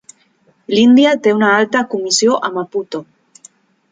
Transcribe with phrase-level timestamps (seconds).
[0.75, 3.05] L'Índia té una Alta Comissió a Maputo.